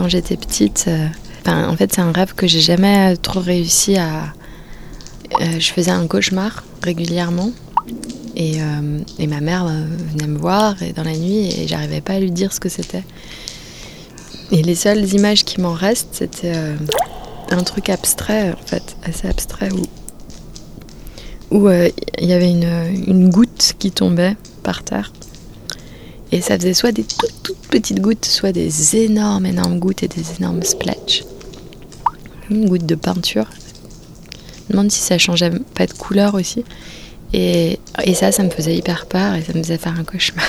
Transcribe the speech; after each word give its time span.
quand 0.00 0.08
j'étais 0.08 0.38
petite, 0.38 0.86
euh, 0.88 1.08
enfin, 1.42 1.68
en 1.68 1.76
fait, 1.76 1.92
c'est 1.92 2.00
un 2.00 2.10
rêve 2.10 2.32
que 2.34 2.46
j'ai 2.46 2.60
jamais 2.60 3.18
trop 3.18 3.40
réussi 3.40 3.98
à. 3.98 4.32
euh, 5.42 5.60
je 5.60 5.72
faisais 5.72 5.90
un 5.90 6.06
cauchemar 6.06 6.64
régulièrement. 6.82 7.52
Et, 8.34 8.62
euh, 8.62 9.26
ma 9.28 9.40
mère 9.42 9.66
venait 9.66 10.26
me 10.26 10.38
voir 10.38 10.82
et 10.82 10.94
dans 10.94 11.02
la 11.02 11.16
nuit 11.16 11.48
et 11.48 11.68
j'arrivais 11.68 12.00
pas 12.00 12.14
à 12.14 12.20
lui 12.20 12.30
dire 12.30 12.50
ce 12.54 12.60
que 12.60 12.70
c'était. 12.70 13.04
Et 14.52 14.62
les 14.62 14.74
seules 14.74 15.04
images 15.12 15.44
qui 15.44 15.60
m'en 15.60 15.74
restent, 15.74 16.14
c'était 16.14 16.54
un 17.50 17.62
truc 17.62 17.90
abstrait, 17.90 18.52
en 18.52 18.66
fait, 18.66 18.96
assez 19.04 19.28
abstrait, 19.28 19.68
où 21.50 21.68
il 21.68 22.26
y 22.26 22.32
avait 22.32 22.50
une 22.50 23.28
goutte 23.28 23.74
qui 23.78 23.90
tombait 23.90 24.36
par 24.62 24.82
terre. 24.82 25.12
Et 26.32 26.40
ça 26.40 26.56
faisait 26.56 26.74
soit 26.74 26.92
des 26.92 27.02
toutes, 27.02 27.42
toutes 27.42 27.66
petites 27.68 28.00
gouttes, 28.00 28.24
soit 28.24 28.52
des 28.52 28.96
énormes, 28.96 29.46
énormes 29.46 29.80
gouttes 29.80 30.04
et 30.04 30.08
des 30.08 30.24
énormes 30.38 30.62
splatchs. 30.62 31.24
Une 32.50 32.68
goutte 32.68 32.86
de 32.86 32.94
peinture. 32.94 33.46
Je 33.52 34.62
me 34.68 34.72
demande 34.72 34.92
si 34.92 35.00
ça 35.00 35.18
changeait 35.18 35.50
pas 35.74 35.86
de 35.86 35.92
couleur 35.92 36.34
aussi. 36.34 36.64
Et, 37.32 37.80
et 38.04 38.14
ça, 38.14 38.30
ça 38.30 38.44
me 38.44 38.50
faisait 38.50 38.76
hyper 38.76 39.06
peur 39.06 39.34
et 39.34 39.42
ça 39.42 39.52
me 39.54 39.62
faisait 39.62 39.78
faire 39.78 39.98
un 39.98 40.04
cauchemar. 40.04 40.44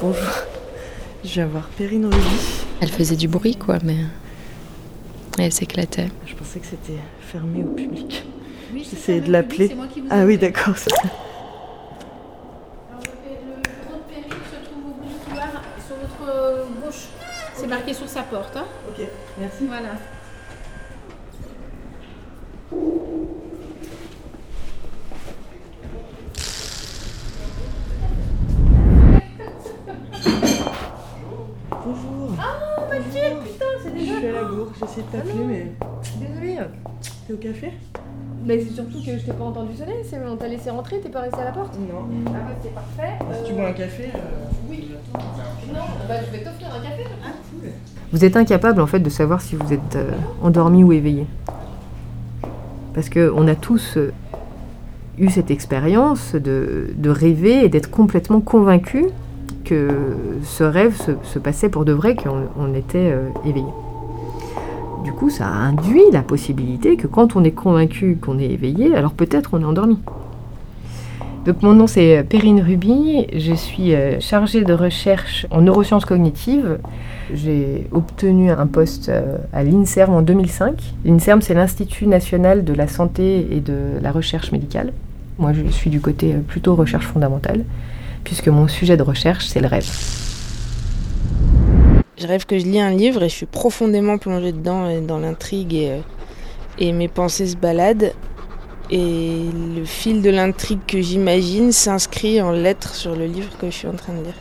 Bonjour. 0.00 0.22
Je 1.24 1.34
viens 1.34 1.46
voir 1.46 1.68
Perrine 1.76 2.06
Ruby. 2.06 2.16
Elle 2.80 2.90
faisait 2.90 3.16
du 3.16 3.28
bruit, 3.28 3.56
quoi, 3.56 3.78
mais. 3.84 3.96
Et 5.38 5.44
elle 5.44 5.52
s'éclatait. 5.52 6.08
Je 6.26 6.34
pensais 6.34 6.60
que 6.60 6.66
c'était 6.66 6.98
fermé 7.20 7.62
au 7.64 7.68
public. 7.74 8.24
J'essayais 8.74 9.20
de 9.20 9.32
l'appeler. 9.32 9.74
Ah 10.10 10.24
oui, 10.24 10.36
d'accord. 10.38 10.76
c'est 10.76 10.90
ça. 10.90 10.96
Alors, 12.90 13.02
le 13.24 13.30
bureau 13.44 13.98
de 13.98 14.12
Perrine 14.12 14.30
se 14.50 14.64
trouve 14.64 14.84
au 14.88 14.94
bout 15.02 15.08
du 15.08 15.14
couloir, 15.24 15.48
sur 15.86 15.96
votre 15.96 16.66
gauche. 16.84 17.04
C'est 17.54 17.66
marqué 17.66 17.94
sur 17.94 18.08
sa 18.08 18.22
porte. 18.22 18.56
Hein 18.56 18.64
Ok, 18.88 19.06
merci. 19.38 19.66
voilà. 19.66 19.90
Bonjour. 32.62 33.22
Oh, 33.32 33.42
putain, 33.44 33.64
c'est 33.82 33.90
Je 33.90 33.94
déjà. 33.94 34.18
suis 34.18 34.26
à 34.28 34.32
la 34.32 34.44
bourre, 34.44 34.68
j'essaie 34.80 35.02
de 35.02 35.06
t'appeler, 35.16 35.44
mais 35.46 35.72
Désolée. 36.20 36.58
t'es 37.26 37.32
au 37.32 37.36
café? 37.36 37.72
Mais 38.44 38.58
c'est 38.60 38.70
surtout 38.74 38.98
que 39.04 39.18
je 39.18 39.24
t'ai 39.24 39.32
pas 39.32 39.44
entendu 39.44 39.76
sonner. 39.76 40.02
c'est- 40.04 40.18
On 40.28 40.36
t'a 40.36 40.48
laissé 40.48 40.70
rentrer, 40.70 40.98
t'es 41.00 41.08
pas 41.08 41.20
resté 41.20 41.40
à 41.40 41.44
la 41.44 41.52
porte? 41.52 41.74
Non. 41.78 42.04
Ah 42.26 42.30
bah 42.30 42.54
c'est 42.62 42.74
parfait. 42.74 43.12
Si 43.38 43.48
tu 43.48 43.52
bois 43.54 43.68
un 43.68 43.72
café, 43.72 44.04
euh, 44.14 44.18
Oui. 44.68 44.90
Non, 45.72 45.80
bah 46.08 46.14
je 46.26 46.36
vais 46.36 46.44
t'offrir 46.44 46.68
un 46.74 46.80
café. 46.82 47.04
Vous 48.12 48.24
êtes 48.24 48.36
incapable 48.36 48.80
en 48.80 48.86
fait 48.86 48.98
de 49.00 49.08
savoir 49.10 49.40
si 49.40 49.54
vous 49.56 49.72
êtes 49.72 49.96
euh, 49.96 50.10
endormi 50.42 50.82
ou 50.84 50.92
éveillé. 50.92 51.26
Parce 52.94 53.08
qu'on 53.08 53.46
a 53.48 53.54
tous 53.54 53.96
euh, 53.96 54.12
eu 55.18 55.30
cette 55.30 55.50
expérience 55.50 56.34
de, 56.34 56.88
de 56.96 57.10
rêver 57.10 57.64
et 57.64 57.68
d'être 57.68 57.90
complètement 57.90 58.40
convaincu 58.40 59.06
que 59.64 59.88
ce 60.44 60.64
rêve 60.64 60.96
se, 61.22 61.38
passait 61.38 61.68
pour 61.68 61.84
de 61.84 61.92
vrai, 61.92 62.14
qu'on 62.14 62.48
on 62.58 62.74
était 62.74 63.10
euh, 63.12 63.28
éveillé. 63.44 63.66
Du 65.04 65.12
coup, 65.12 65.30
ça 65.30 65.46
induit 65.46 66.10
la 66.12 66.22
possibilité 66.22 66.96
que 66.96 67.06
quand 67.06 67.36
on 67.36 67.44
est 67.44 67.52
convaincu 67.52 68.16
qu'on 68.20 68.38
est 68.38 68.50
éveillé, 68.50 68.94
alors 68.94 69.12
peut-être 69.12 69.50
on 69.52 69.60
est 69.60 69.64
endormi. 69.64 69.98
Donc 71.44 71.62
mon 71.62 71.74
nom 71.74 71.88
c'est 71.88 72.22
Perrine 72.28 72.60
Ruby, 72.60 73.26
je 73.36 73.52
suis 73.52 73.94
euh, 73.94 74.20
chargée 74.20 74.62
de 74.62 74.72
recherche 74.72 75.46
en 75.50 75.60
neurosciences 75.60 76.04
cognitives 76.04 76.78
j'ai 77.34 77.86
obtenu 77.92 78.50
un 78.50 78.66
poste 78.66 79.08
euh, 79.08 79.38
à 79.52 79.62
l'INSERM 79.62 80.12
en 80.12 80.22
2005. 80.22 80.74
L'INSERM, 81.04 81.42
c'est 81.42 81.54
l'Institut 81.54 82.06
national 82.06 82.64
de 82.64 82.74
la 82.74 82.88
santé 82.88 83.46
et 83.50 83.60
de 83.60 83.98
la 84.00 84.12
recherche 84.12 84.52
médicale. 84.52 84.92
Moi, 85.38 85.52
je 85.52 85.66
suis 85.70 85.90
du 85.90 86.00
côté 86.00 86.34
euh, 86.34 86.40
plutôt 86.46 86.74
recherche 86.74 87.06
fondamentale, 87.06 87.64
puisque 88.24 88.48
mon 88.48 88.68
sujet 88.68 88.96
de 88.96 89.02
recherche, 89.02 89.46
c'est 89.46 89.60
le 89.60 89.68
rêve. 89.68 89.88
Je 92.18 92.26
rêve 92.26 92.46
que 92.46 92.58
je 92.58 92.64
lis 92.64 92.80
un 92.80 92.90
livre 92.90 93.22
et 93.22 93.28
je 93.28 93.34
suis 93.34 93.46
profondément 93.46 94.18
plongée 94.18 94.52
dedans 94.52 94.88
et 94.88 95.00
dans 95.00 95.18
l'intrigue 95.18 95.74
et, 95.74 95.90
euh, 95.90 96.00
et 96.78 96.92
mes 96.92 97.08
pensées 97.08 97.48
se 97.48 97.56
baladent. 97.56 98.12
Et 98.90 99.40
le 99.74 99.84
fil 99.84 100.22
de 100.22 100.30
l'intrigue 100.30 100.80
que 100.86 101.00
j'imagine 101.00 101.72
s'inscrit 101.72 102.40
en 102.42 102.52
lettres 102.52 102.94
sur 102.94 103.16
le 103.16 103.26
livre 103.26 103.56
que 103.58 103.66
je 103.66 103.72
suis 103.72 103.88
en 103.88 103.94
train 103.94 104.12
de 104.12 104.22
lire. 104.22 104.34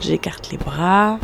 J'écarte 0.00 0.50
les 0.50 0.58
bras, 0.58 1.20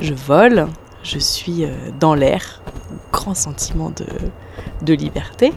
je 0.00 0.14
vole, 0.14 0.68
je 1.02 1.18
suis 1.18 1.64
euh, 1.64 1.74
dans 1.98 2.14
l'air, 2.14 2.62
grand 3.10 3.34
sentiment 3.34 3.90
de, 3.90 4.06
de 4.82 4.94
liberté. 4.94 5.52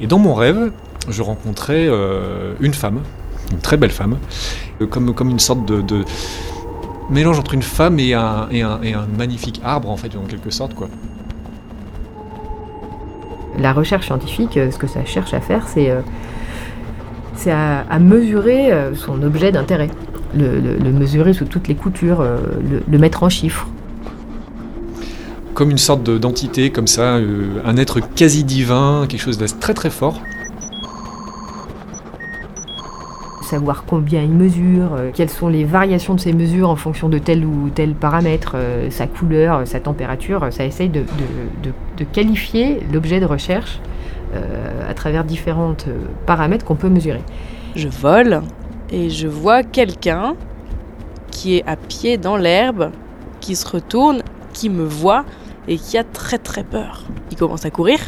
Et 0.00 0.06
dans 0.06 0.18
mon 0.18 0.34
rêve, 0.34 0.70
je 1.08 1.22
rencontrais 1.22 1.86
euh, 1.88 2.54
une 2.60 2.74
femme, 2.74 3.00
une 3.52 3.58
très 3.58 3.76
belle 3.76 3.90
femme, 3.90 4.16
euh, 4.80 4.86
comme, 4.86 5.14
comme 5.14 5.30
une 5.30 5.38
sorte 5.38 5.64
de, 5.66 5.80
de 5.82 6.04
mélange 7.10 7.38
entre 7.38 7.54
une 7.54 7.62
femme 7.62 7.98
et 8.00 8.14
un, 8.14 8.48
et, 8.50 8.62
un, 8.62 8.80
et 8.82 8.94
un 8.94 9.06
magnifique 9.18 9.60
arbre, 9.64 9.90
en 9.90 9.96
fait, 9.96 10.16
en 10.16 10.26
quelque 10.26 10.50
sorte. 10.50 10.74
Quoi. 10.74 10.88
La 13.58 13.72
recherche 13.72 14.06
scientifique, 14.06 14.56
euh, 14.56 14.70
ce 14.70 14.78
que 14.78 14.86
ça 14.86 15.04
cherche 15.04 15.32
à 15.34 15.40
faire, 15.40 15.68
c'est 15.68 15.90
euh, 15.90 16.00
c'est 17.36 17.50
à, 17.50 17.80
à 17.90 17.98
mesurer 17.98 18.70
son 18.94 19.20
objet 19.22 19.50
d'intérêt, 19.50 19.90
le, 20.36 20.60
le- 20.60 20.76
le 20.76 20.92
mesurer 20.92 21.32
sous 21.34 21.44
toutes 21.46 21.66
les 21.66 21.74
coutures, 21.74 22.22
le- 22.22 22.82
le 22.88 22.98
mettre 22.98 23.24
en 23.24 23.28
chiffres. 23.28 23.66
Comme 25.54 25.70
une 25.70 25.78
sorte 25.78 26.02
de- 26.02 26.18
d'entité, 26.18 26.70
comme 26.70 26.86
ça, 26.88 27.14
euh, 27.16 27.60
un 27.64 27.76
être 27.76 28.00
quasi 28.00 28.42
divin, 28.44 29.06
quelque 29.08 29.20
chose 29.20 29.38
de 29.38 29.46
très 29.46 29.74
très 29.74 29.90
fort. 29.90 30.20
savoir 33.50 33.84
combien 33.86 34.22
il 34.22 34.30
mesure, 34.30 34.94
euh, 34.94 35.10
quelles 35.14 35.28
sont 35.28 35.48
les 35.48 35.64
variations 35.64 36.14
de 36.14 36.20
ces 36.20 36.32
mesures 36.32 36.70
en 36.70 36.76
fonction 36.76 37.08
de 37.10 37.18
tel 37.18 37.44
ou 37.44 37.68
tel 37.72 37.94
paramètre, 37.94 38.52
euh, 38.56 38.90
sa 38.90 39.06
couleur, 39.06 39.64
sa 39.66 39.78
température, 39.80 40.46
ça 40.50 40.64
essaye 40.64 40.88
de, 40.88 41.00
de- 41.00 41.68
de- 41.68 41.74
de 41.98 42.04
qualifier 42.04 42.80
l'objet 42.92 43.20
de 43.20 43.26
recherche 43.26 43.80
euh, 44.34 44.90
à 44.90 44.94
travers 44.94 45.24
différents 45.24 45.76
paramètres 46.26 46.64
qu'on 46.64 46.74
peut 46.74 46.88
mesurer. 46.88 47.20
Je 47.76 47.86
vole 47.86 48.40
et 48.90 49.10
je 49.10 49.28
vois 49.28 49.62
quelqu'un 49.62 50.34
qui 51.30 51.58
est 51.58 51.64
à 51.68 51.76
pied 51.76 52.16
dans 52.16 52.38
l'herbe, 52.38 52.90
qui 53.40 53.54
se 53.56 53.68
retourne, 53.68 54.22
qui 54.54 54.70
me 54.70 54.84
voit 54.84 55.24
et 55.68 55.76
qui 55.78 55.98
a 55.98 56.04
très 56.04 56.38
très 56.38 56.64
peur. 56.64 57.04
Il 57.30 57.36
commence 57.36 57.64
à 57.64 57.70
courir 57.70 57.98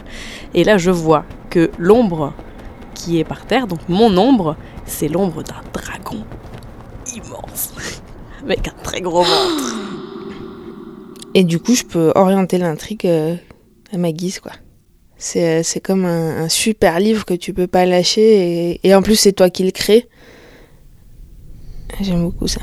et 0.55 0.65
là 0.65 0.79
je 0.79 0.91
vois 0.91 1.25
que 1.51 1.71
l'ombre 1.79 2.33
qui 2.95 3.19
est 3.19 3.25
par 3.25 3.47
terre, 3.47 3.67
donc 3.67 3.81
mon 3.89 4.17
ombre, 4.17 4.57
c'est 4.87 5.09
l'ombre 5.09 5.43
d'un 5.43 5.61
dragon 5.73 6.25
immense 7.15 7.75
avec 8.45 8.69
un 8.69 8.75
très 8.83 9.01
gros 9.01 9.23
ventre. 9.23 9.77
Et 11.35 11.45
du 11.45 11.59
coup 11.59 11.75
je 11.75 11.85
peux 11.85 12.13
orienter 12.15 12.59
l'intrigue 12.59 13.07
euh, 13.07 13.37
à 13.93 13.99
ma 13.99 14.13
guise 14.13 14.41
quoi. 14.41 14.53
C'est, 15.19 15.63
c'est 15.63 15.81
comme 15.81 16.05
un, 16.05 16.45
un 16.45 16.49
super 16.49 17.01
livre 17.01 17.25
que 17.25 17.33
tu 17.33 17.55
peux 17.55 17.67
pas 17.67 17.87
lâcher 17.87 18.71
et, 18.73 18.81
et 18.87 18.95
en 18.95 19.01
plus 19.03 19.17
c'est 19.17 19.33
toi 19.33 19.49
qui 19.49 19.65
le 19.65 19.71
crée. 19.71 20.09
J'aime 22.01 22.25
beaucoup 22.25 22.47
ça. 22.47 22.61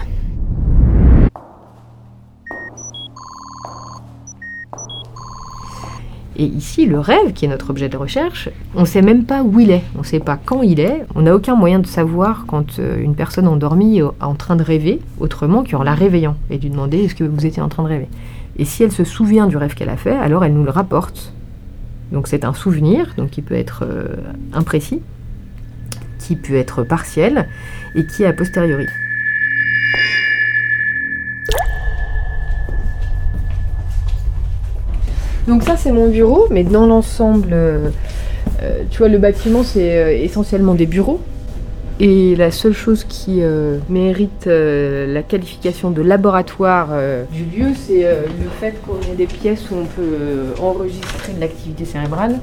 Et 6.35 6.45
ici, 6.45 6.85
le 6.87 6.99
rêve, 6.99 7.33
qui 7.33 7.45
est 7.45 7.47
notre 7.47 7.69
objet 7.69 7.89
de 7.89 7.97
recherche, 7.97 8.49
on 8.75 8.81
ne 8.81 8.85
sait 8.85 9.03
même 9.03 9.25
pas 9.25 9.43
où 9.43 9.59
il 9.59 9.69
est, 9.69 9.83
on 9.95 9.99
ne 9.99 10.03
sait 10.03 10.19
pas 10.19 10.39
quand 10.43 10.63
il 10.63 10.79
est, 10.79 11.05
on 11.13 11.21
n'a 11.21 11.35
aucun 11.35 11.55
moyen 11.55 11.77
de 11.79 11.85
savoir 11.85 12.45
quand 12.47 12.79
euh, 12.79 12.99
une 12.99 13.13
personne 13.13 13.47
endormie 13.47 13.99
est 13.99 14.03
en 14.21 14.33
train 14.33 14.55
de 14.55 14.63
rêver, 14.63 14.99
autrement 15.19 15.63
qu'en 15.63 15.83
la 15.83 15.93
réveillant, 15.93 16.35
et 16.49 16.57
lui 16.57 16.69
demander 16.69 17.03
est-ce 17.03 17.13
que 17.13 17.23
vous 17.23 17.45
étiez 17.45 17.61
en 17.61 17.69
train 17.69 17.83
de 17.83 17.89
rêver. 17.89 18.07
Et 18.57 18.65
si 18.65 18.83
elle 18.83 18.91
se 18.91 19.03
souvient 19.03 19.45
du 19.45 19.57
rêve 19.57 19.75
qu'elle 19.75 19.89
a 19.89 19.97
fait, 19.97 20.15
alors 20.15 20.43
elle 20.43 20.53
nous 20.53 20.63
le 20.63 20.71
rapporte. 20.71 21.33
Donc 22.11 22.27
c'est 22.27 22.45
un 22.45 22.53
souvenir, 22.53 23.13
donc 23.15 23.29
qui 23.29 23.43
peut 23.43 23.55
être 23.55 23.83
euh, 23.87 24.07
imprécis, 24.53 25.01
qui 26.17 26.35
peut 26.35 26.55
être 26.55 26.83
partiel, 26.83 27.47
et 27.95 28.05
qui 28.07 28.23
est 28.23 28.27
a 28.27 28.33
posteriori. 28.33 28.85
Donc 35.47 35.63
ça 35.63 35.75
c'est 35.75 35.91
mon 35.91 36.07
bureau, 36.07 36.47
mais 36.49 36.63
dans 36.63 36.85
l'ensemble, 36.85 37.49
euh, 37.51 37.89
euh, 38.61 38.83
tu 38.89 38.99
vois, 38.99 39.09
le 39.09 39.17
bâtiment 39.17 39.63
c'est 39.63 39.97
euh, 39.97 40.17
essentiellement 40.17 40.73
des 40.73 40.85
bureaux. 40.85 41.19
Et 41.99 42.35
la 42.35 42.49
seule 42.49 42.73
chose 42.73 43.03
qui 43.03 43.41
mérite 43.87 44.47
la 44.47 45.21
qualification 45.21 45.91
de 45.91 46.01
laboratoire 46.01 46.89
du 47.31 47.43
lieu, 47.43 47.67
c'est 47.75 48.01
le 48.01 48.49
fait 48.59 48.73
qu'on 48.83 48.99
ait 49.11 49.15
des 49.15 49.27
pièces 49.27 49.69
où 49.69 49.75
on 49.75 49.85
peut 49.85 50.59
enregistrer 50.59 51.33
de 51.33 51.39
l'activité 51.39 51.85
cérébrale. 51.85 52.39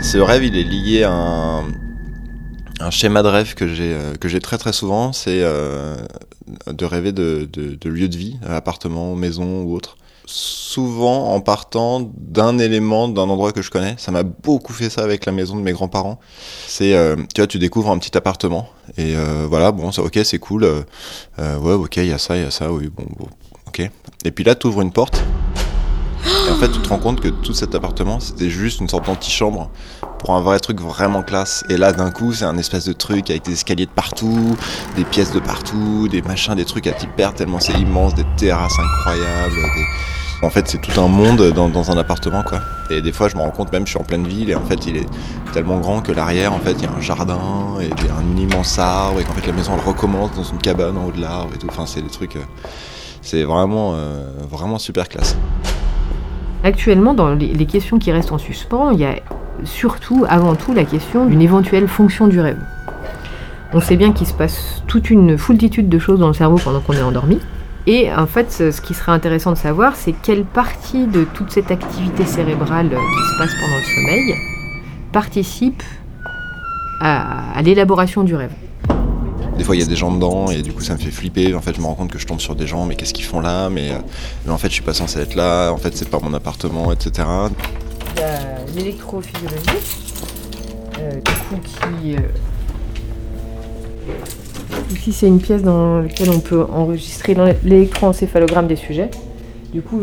Ce 0.00 0.18
rêve, 0.18 0.44
il 0.44 0.56
est 0.56 0.62
lié 0.62 1.02
à 1.02 1.10
un, 1.10 1.62
un 2.82 2.90
schéma 2.90 3.22
de 3.22 3.28
rêve 3.28 3.54
que 3.54 3.68
j'ai 3.68 3.96
que 4.20 4.28
j'ai 4.28 4.40
très 4.40 4.58
très 4.58 4.72
souvent, 4.72 5.12
c'est 5.12 5.40
de 5.40 6.84
rêver 6.84 7.12
de, 7.12 7.48
de, 7.52 7.74
de 7.74 8.16
vie, 8.16 8.36
appartement, 8.46 9.14
maison 9.14 9.62
ou 9.62 9.74
autre 9.74 9.96
souvent 10.26 11.34
en 11.34 11.40
partant 11.40 12.00
d'un 12.16 12.58
élément, 12.58 13.08
d'un 13.08 13.22
endroit 13.22 13.52
que 13.52 13.62
je 13.62 13.70
connais. 13.70 13.94
Ça 13.98 14.10
m'a 14.12 14.22
beaucoup 14.22 14.72
fait 14.72 14.90
ça 14.90 15.02
avec 15.02 15.26
la 15.26 15.32
maison 15.32 15.56
de 15.56 15.62
mes 15.62 15.72
grands-parents. 15.72 16.18
C'est, 16.66 16.94
euh, 16.94 17.16
tu 17.34 17.40
vois, 17.40 17.46
tu 17.46 17.58
découvres 17.58 17.90
un 17.90 17.98
petit 17.98 18.16
appartement 18.16 18.68
et 18.96 19.14
euh, 19.16 19.46
voilà, 19.48 19.72
bon, 19.72 19.90
ok, 19.90 20.20
c'est 20.24 20.38
cool. 20.38 20.64
Euh, 20.64 21.58
ouais, 21.58 21.74
ok, 21.74 21.96
il 21.98 22.06
y 22.06 22.12
a 22.12 22.18
ça, 22.18 22.36
il 22.36 22.42
y 22.42 22.46
a 22.46 22.50
ça, 22.50 22.72
oui, 22.72 22.88
bon, 22.88 23.04
bon, 23.18 23.28
ok. 23.66 23.90
Et 24.24 24.30
puis 24.30 24.44
là, 24.44 24.54
tu 24.54 24.66
ouvres 24.66 24.82
une 24.82 24.92
porte. 24.92 25.22
Et 26.46 26.50
en 26.50 26.56
fait, 26.56 26.70
tu 26.70 26.78
te 26.78 26.88
rends 26.88 26.98
compte 26.98 27.20
que 27.20 27.28
tout 27.28 27.52
cet 27.52 27.74
appartement, 27.74 28.20
c'était 28.20 28.50
juste 28.50 28.80
une 28.80 28.88
sorte 28.88 29.06
d'antichambre 29.06 29.70
pour 30.18 30.34
un 30.34 30.40
vrai 30.40 30.60
truc 30.60 30.80
vraiment 30.80 31.22
classe. 31.22 31.64
Et 31.68 31.76
là, 31.76 31.92
d'un 31.92 32.10
coup, 32.10 32.32
c'est 32.32 32.44
un 32.44 32.56
espèce 32.58 32.84
de 32.84 32.92
truc 32.92 33.30
avec 33.30 33.44
des 33.44 33.52
escaliers 33.52 33.86
de 33.86 33.90
partout, 33.90 34.56
des 34.96 35.04
pièces 35.04 35.32
de 35.32 35.40
partout, 35.40 36.08
des 36.08 36.22
machins, 36.22 36.54
des 36.54 36.64
trucs 36.64 36.86
à 36.86 36.92
t'y 36.92 37.06
perdre 37.06 37.36
tellement 37.36 37.60
c'est 37.60 37.72
immense, 37.74 38.14
des 38.14 38.26
terrasses 38.36 38.78
incroyables, 38.78 39.56
en 40.44 40.50
fait, 40.50 40.66
c'est 40.66 40.80
tout 40.80 41.00
un 41.00 41.06
monde 41.06 41.40
dans, 41.52 41.90
un 41.92 41.96
appartement, 41.96 42.42
quoi. 42.42 42.60
Et 42.90 43.00
des 43.00 43.12
fois, 43.12 43.28
je 43.28 43.36
me 43.36 43.42
rends 43.42 43.52
compte, 43.52 43.72
même, 43.72 43.86
je 43.86 43.90
suis 43.90 44.00
en 44.00 44.04
pleine 44.04 44.26
ville, 44.26 44.50
et 44.50 44.56
en 44.56 44.64
fait, 44.64 44.86
il 44.86 44.96
est 44.96 45.06
tellement 45.52 45.78
grand 45.78 46.00
que 46.00 46.10
l'arrière, 46.10 46.52
en 46.52 46.58
fait, 46.58 46.72
il 46.72 46.82
y 46.82 46.86
a 46.86 46.90
un 46.90 47.00
jardin, 47.00 47.38
et 47.80 47.84
il 47.96 48.06
y 48.06 48.08
a 48.08 48.16
un 48.16 48.36
immense 48.36 48.76
arbre, 48.76 49.20
et 49.20 49.24
qu'en 49.24 49.34
fait, 49.34 49.46
la 49.46 49.52
maison, 49.52 49.72
elle 49.74 49.86
recommence 49.86 50.32
dans 50.34 50.42
une 50.42 50.58
cabane 50.58 50.98
en 50.98 51.06
haut 51.06 51.12
de 51.12 51.20
l'arbre, 51.20 51.52
et 51.54 51.58
tout. 51.58 51.68
Enfin, 51.70 51.86
c'est 51.86 52.02
des 52.02 52.10
trucs... 52.10 52.34
Euh, 52.34 52.42
c'est 53.24 53.44
euh, 53.44 54.24
vraiment 54.50 54.78
super 54.78 55.08
classe. 55.08 55.36
Actuellement, 56.64 57.14
dans 57.14 57.34
les 57.34 57.66
questions 57.66 57.98
qui 57.98 58.12
restent 58.12 58.32
en 58.32 58.38
suspens, 58.38 58.92
il 58.92 59.00
y 59.00 59.04
a 59.04 59.16
surtout, 59.64 60.24
avant 60.28 60.54
tout, 60.54 60.72
la 60.72 60.84
question 60.84 61.26
d'une 61.26 61.42
éventuelle 61.42 61.88
fonction 61.88 62.28
du 62.28 62.40
rêve. 62.40 62.58
On 63.74 63.80
sait 63.80 63.96
bien 63.96 64.12
qu'il 64.12 64.26
se 64.26 64.34
passe 64.34 64.82
toute 64.86 65.10
une 65.10 65.38
foultitude 65.38 65.88
de 65.88 65.98
choses 65.98 66.20
dans 66.20 66.28
le 66.28 66.34
cerveau 66.34 66.58
pendant 66.62 66.80
qu'on 66.80 66.92
est 66.92 67.02
endormi. 67.02 67.40
Et 67.86 68.12
en 68.12 68.26
fait, 68.26 68.52
ce 68.52 68.80
qui 68.80 68.94
serait 68.94 69.12
intéressant 69.12 69.50
de 69.50 69.56
savoir, 69.56 69.96
c'est 69.96 70.12
quelle 70.12 70.44
partie 70.44 71.06
de 71.06 71.24
toute 71.24 71.50
cette 71.50 71.70
activité 71.70 72.24
cérébrale 72.24 72.90
qui 72.90 72.94
se 72.94 73.38
passe 73.38 73.54
pendant 73.60 73.76
le 73.76 73.82
sommeil 73.82 74.34
participe 75.10 75.82
à, 77.00 77.60
l'élaboration 77.62 78.22
du 78.22 78.36
rêve. 78.36 78.52
Des 79.62 79.66
fois, 79.66 79.76
il 79.76 79.80
y 79.80 79.84
a 79.84 79.86
des 79.86 79.94
gens 79.94 80.10
dedans 80.10 80.50
et 80.50 80.60
du 80.60 80.72
coup, 80.72 80.82
ça 80.82 80.94
me 80.94 80.98
fait 80.98 81.12
flipper. 81.12 81.54
En 81.54 81.60
fait, 81.60 81.76
je 81.76 81.80
me 81.80 81.86
rends 81.86 81.94
compte 81.94 82.10
que 82.10 82.18
je 82.18 82.26
tombe 82.26 82.40
sur 82.40 82.56
des 82.56 82.66
gens, 82.66 82.84
mais 82.84 82.96
qu'est-ce 82.96 83.14
qu'ils 83.14 83.24
font 83.24 83.38
là? 83.38 83.70
Mais, 83.70 83.92
euh, 83.92 84.50
en 84.50 84.58
fait, 84.58 84.66
je 84.66 84.72
suis 84.72 84.82
pas 84.82 84.92
censé 84.92 85.20
être 85.20 85.36
là. 85.36 85.70
En 85.70 85.76
fait, 85.76 85.96
c'est 85.96 86.08
pas 86.08 86.18
mon 86.18 86.34
appartement, 86.34 86.90
etc. 86.90 87.28
Il 88.16 88.20
y 88.20 88.24
a 88.24 88.40
l'électrophysiologie, 88.74 89.68
euh, 90.98 91.12
du 91.12 91.20
coup, 91.20 91.60
qui 91.62 92.16
euh, 92.16 92.18
Ici, 94.90 95.12
c'est 95.12 95.28
une 95.28 95.40
pièce 95.40 95.62
dans 95.62 96.00
laquelle 96.00 96.30
on 96.30 96.40
peut 96.40 96.64
enregistrer 96.64 97.36
l'électroencéphalogramme 97.62 98.66
des 98.66 98.74
sujets. 98.74 99.12
Du 99.72 99.80
coup, 99.80 100.00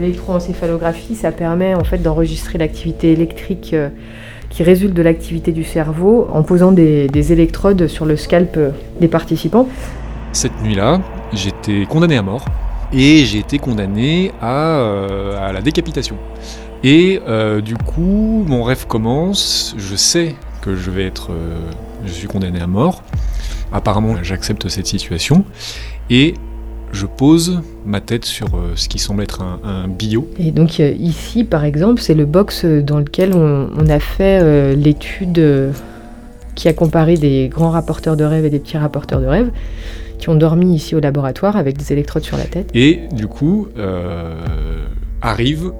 l'électroencéphalographie, 0.00 1.14
ça 1.14 1.30
permet 1.30 1.76
en 1.76 1.84
fait 1.84 1.98
d'enregistrer 1.98 2.58
l'activité 2.58 3.12
électrique 3.12 3.72
qui 4.50 4.62
résulte 4.62 4.94
de 4.94 5.02
l'activité 5.02 5.52
du 5.52 5.64
cerveau 5.64 6.28
en 6.32 6.42
posant 6.42 6.72
des, 6.72 7.32
électrodes 7.32 7.86
sur 7.86 8.06
le 8.06 8.16
scalp 8.16 8.56
euh, 8.56 8.70
des 9.00 9.08
participants. 9.08 9.68
Cette 10.32 10.60
nuit-là, 10.62 11.00
j'étais 11.32 11.84
condamné 11.86 12.16
à 12.16 12.22
mort 12.22 12.44
et 12.92 13.24
j'ai 13.24 13.38
été 13.38 13.58
condamné 13.58 14.32
à, 14.40 15.50
la 15.52 15.60
décapitation. 15.60 16.16
Et 16.82 17.20
du 17.62 17.76
coup, 17.76 18.44
mon 18.46 18.62
rêve 18.62 18.86
commence, 18.86 19.74
je 19.76 19.96
sais 19.96 20.34
que 20.62 20.76
je 20.76 20.90
vais 20.90 21.04
être, 21.04 21.30
je 22.06 22.12
suis 22.12 22.28
condamné 22.28 22.60
à 22.60 22.66
mort, 22.66 23.02
Apparemment, 23.72 24.16
j'accepte 24.22 24.68
cette 24.68 24.86
situation 24.86 25.44
et 26.08 26.34
je 26.92 27.06
pose 27.06 27.60
ma 27.84 28.00
tête 28.00 28.24
sur 28.24 28.48
euh, 28.54 28.72
ce 28.74 28.88
qui 28.88 28.98
semble 28.98 29.22
être 29.22 29.42
un, 29.42 29.88
bio. 29.88 30.28
Et 30.38 30.50
donc 30.50 30.80
euh, 30.80 30.90
ici, 30.98 31.44
par 31.44 31.64
exemple, 31.64 32.00
c'est 32.00 32.14
le 32.14 32.26
box 32.26 32.64
dans 32.64 32.98
lequel 32.98 33.34
on, 33.34 33.88
a 33.88 34.00
fait 34.00 34.40
euh, 34.42 34.74
l'étude 34.74 35.72
qui 36.54 36.68
a 36.68 36.72
comparé 36.72 37.16
des 37.16 37.48
grands 37.48 37.70
rapporteurs 37.70 38.16
de 38.16 38.24
rêve 38.24 38.44
et 38.44 38.50
des 38.50 38.58
petits 38.58 38.78
rapporteurs 38.78 39.20
de 39.20 39.26
rêve 39.26 39.50
qui 40.18 40.28
ont 40.28 40.34
dormi 40.34 40.74
ici 40.74 40.96
au 40.96 41.00
laboratoire 41.00 41.56
avec 41.56 41.76
des 41.78 41.92
électrodes 41.92 42.24
sur 42.24 42.36
la 42.36 42.44
tête. 42.44 42.70
Et 42.74 43.02
du 43.12 43.28
coup, 43.28 43.68
arrive 45.22 45.72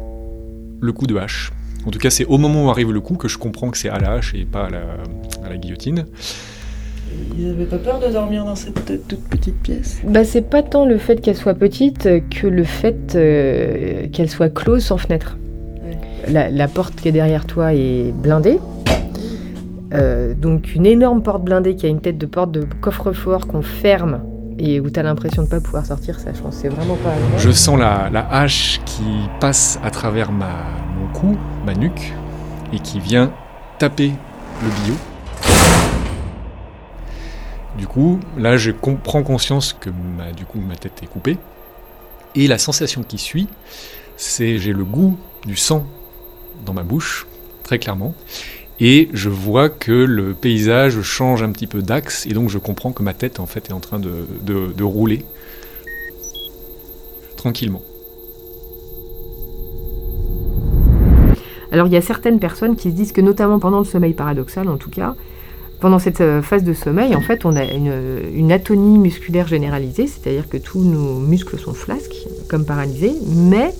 le 0.80 0.92
coup 0.92 1.08
de 1.08 1.16
hache. 1.16 1.52
En 1.86 1.90
tout 1.90 1.98
cas, 1.98 2.10
c'est 2.10 2.24
au 2.24 2.38
moment 2.38 2.66
où 2.66 2.70
arrive 2.70 2.92
le 2.92 3.00
coup 3.00 3.16
que 3.16 3.26
je 3.26 3.38
comprends 3.38 3.70
que 3.70 3.78
c'est 3.78 3.88
à 3.88 3.98
la 3.98 4.12
hache 4.12 4.34
et 4.34 4.44
pas 4.44 4.68
à 5.44 5.48
la 5.48 5.56
guillotine. 5.56 6.06
Ils 7.38 7.48
n'avaient 7.48 7.66
pas 7.66 7.78
peur 7.78 8.00
de 8.00 8.12
dormir 8.12 8.44
dans 8.44 8.56
cette 8.56 9.06
toute 9.06 9.24
petite 9.28 9.60
pièce 9.62 10.00
Bah 10.04 10.24
c'est 10.24 10.42
pas 10.42 10.62
tant 10.62 10.84
le 10.84 10.98
fait 10.98 11.20
qu'elle 11.20 11.36
soit 11.36 11.54
petite 11.54 12.08
que 12.30 12.46
le 12.46 12.64
fait 12.64 13.14
euh, 13.14 14.06
qu'elle 14.12 14.28
soit 14.28 14.48
close 14.48 14.84
sans 14.84 14.98
fenêtre. 14.98 15.36
La, 16.28 16.68
porte 16.68 16.96
qui 16.96 17.08
est 17.08 17.12
derrière 17.12 17.46
toi 17.46 17.72
est 17.72 18.12
blindée. 18.12 18.58
Euh, 19.94 20.34
donc 20.34 20.74
une 20.74 20.84
énorme 20.84 21.22
porte 21.22 21.42
blindée 21.42 21.74
qui 21.74 21.86
a 21.86 21.88
une 21.88 22.00
tête 22.00 22.18
de 22.18 22.26
porte 22.26 22.50
de 22.52 22.66
coffre-fort 22.80 23.46
qu'on 23.46 23.62
ferme 23.62 24.20
et 24.58 24.80
où 24.80 24.90
tu 24.90 25.00
as 25.00 25.02
l'impression 25.02 25.42
de 25.42 25.46
ne 25.46 25.50
pas 25.50 25.60
pouvoir 25.60 25.86
sortir, 25.86 26.18
ça 26.18 26.32
je 26.34 26.40
pense 26.40 26.56
c'est 26.56 26.68
vraiment 26.68 26.96
pas 26.96 27.12
Je 27.38 27.50
sens 27.50 27.78
la, 27.78 28.10
la, 28.12 28.28
hache 28.28 28.80
qui 28.84 29.04
passe 29.40 29.78
à 29.84 29.90
travers 29.90 30.32
ma, 30.32 30.50
mon 30.98 31.12
cou, 31.12 31.36
ma 31.64 31.74
nuque, 31.74 32.12
et 32.72 32.80
qui 32.80 32.98
vient 32.98 33.32
taper 33.78 34.12
le 34.62 34.84
bio. 34.84 34.94
Du 37.78 37.86
coup, 37.86 38.18
là, 38.36 38.56
je 38.56 38.72
prends 38.72 39.22
conscience 39.22 39.72
que 39.72 39.88
ma, 39.88 40.32
du 40.32 40.44
coup, 40.44 40.58
ma 40.58 40.74
tête 40.74 41.00
est 41.02 41.06
coupée. 41.06 41.38
Et 42.34 42.48
la 42.48 42.58
sensation 42.58 43.04
qui 43.04 43.18
suit, 43.18 43.46
c'est 44.16 44.58
j'ai 44.58 44.72
le 44.72 44.84
goût 44.84 45.16
du 45.46 45.56
sang 45.56 45.86
dans 46.66 46.74
ma 46.74 46.82
bouche, 46.82 47.26
très 47.62 47.78
clairement. 47.78 48.14
Et 48.80 49.08
je 49.12 49.28
vois 49.28 49.68
que 49.68 49.92
le 49.92 50.34
paysage 50.34 51.00
change 51.02 51.42
un 51.42 51.52
petit 51.52 51.68
peu 51.68 51.80
d'axe, 51.80 52.26
et 52.26 52.30
donc 52.30 52.50
je 52.50 52.58
comprends 52.58 52.92
que 52.92 53.02
ma 53.02 53.14
tête 53.14 53.40
en 53.40 53.46
fait 53.46 53.70
est 53.70 53.72
en 53.72 53.80
train 53.80 53.98
de, 53.98 54.26
de 54.44 54.84
rouler 54.84 55.24
tranquillement. 57.36 57.82
Alors 61.70 61.86
il 61.86 61.92
y 61.92 61.96
a 61.96 62.02
certaines 62.02 62.40
personnes 62.40 62.76
qui 62.76 62.90
se 62.90 62.96
disent 62.96 63.12
que 63.12 63.20
notamment 63.20 63.58
pendant 63.58 63.78
le 63.78 63.84
sommeil 63.84 64.14
paradoxal 64.14 64.68
en 64.68 64.78
tout 64.78 64.90
cas, 64.90 65.14
pendant 65.80 65.98
cette 65.98 66.20
euh, 66.20 66.42
phase 66.42 66.64
de 66.64 66.72
sommeil, 66.72 67.14
en 67.14 67.20
fait, 67.20 67.44
on 67.44 67.54
a 67.54 67.62
une, 67.64 68.52
atonie 68.52 68.98
musculaire 68.98 69.46
généralisée, 69.46 70.06
c'est-à-dire 70.06 70.48
que 70.48 70.56
tous 70.56 70.80
nos 70.80 71.18
muscles 71.18 71.58
sont 71.58 71.74
flasques, 71.74 72.26
comme 72.48 72.64
paralysés, 72.64 73.12
mais 73.28 73.72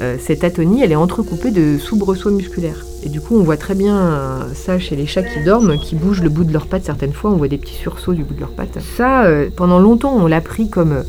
euh, 0.00 0.16
cette 0.20 0.44
atonie, 0.44 0.82
est 0.84 0.94
entrecoupée 0.94 1.50
de 1.50 1.78
soubresauts 1.78 2.30
musculaires. 2.30 2.84
Et 3.04 3.08
du 3.08 3.20
coup, 3.20 3.36
on 3.36 3.42
voit 3.42 3.56
très 3.56 3.74
bien 3.74 3.96
euh, 3.96 4.54
ça 4.54 4.78
chez 4.78 4.94
les 4.94 5.06
chats 5.06 5.22
qui 5.22 5.42
dorment, 5.44 5.78
qui 5.78 5.96
bougent 5.96 6.22
le 6.22 6.28
bout 6.28 6.44
de 6.44 6.52
leurs 6.52 6.66
pattes 6.66 6.84
certaines 6.84 7.12
fois, 7.12 7.30
on 7.30 7.36
voit 7.36 7.48
des 7.48 7.58
petits 7.58 7.74
sursauts 7.74 8.14
du 8.14 8.22
bout 8.22 8.34
de 8.34 8.40
leurs 8.40 8.54
pattes. 8.54 8.78
Ça, 8.96 9.26
pendant 9.56 9.80
longtemps, 9.80 10.14
on 10.14 10.26
l'a 10.26 10.40
pris 10.40 10.68
comme 10.68 11.02